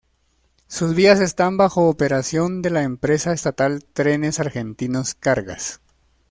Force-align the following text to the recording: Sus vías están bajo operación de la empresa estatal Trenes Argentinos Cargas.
Sus 0.65 0.95
vías 0.95 1.19
están 1.19 1.57
bajo 1.57 1.87
operación 1.87 2.63
de 2.63 2.71
la 2.71 2.81
empresa 2.81 3.33
estatal 3.33 3.85
Trenes 3.93 4.39
Argentinos 4.39 5.13
Cargas. 5.13 5.79